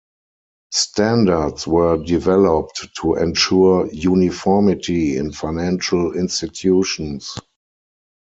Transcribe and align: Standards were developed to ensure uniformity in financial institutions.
Standards 0.71 1.67
were 1.67 2.03
developed 2.03 2.89
to 3.01 3.13
ensure 3.17 3.87
uniformity 3.93 5.15
in 5.15 5.31
financial 5.31 6.17
institutions. 6.17 7.35